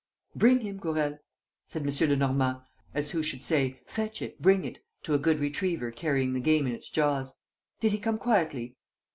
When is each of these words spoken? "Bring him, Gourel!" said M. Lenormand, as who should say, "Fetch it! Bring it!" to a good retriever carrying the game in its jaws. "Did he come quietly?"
"Bring 0.35 0.61
him, 0.61 0.77
Gourel!" 0.77 1.19
said 1.67 1.83
M. 1.83 2.09
Lenormand, 2.09 2.61
as 2.95 3.11
who 3.11 3.21
should 3.21 3.43
say, 3.43 3.81
"Fetch 3.85 4.23
it! 4.23 4.41
Bring 4.41 4.65
it!" 4.65 4.79
to 5.03 5.13
a 5.13 5.19
good 5.19 5.37
retriever 5.39 5.91
carrying 5.91 6.33
the 6.33 6.39
game 6.39 6.65
in 6.65 6.73
its 6.73 6.89
jaws. 6.89 7.35
"Did 7.81 7.91
he 7.91 7.99
come 7.99 8.17
quietly?" 8.17 8.77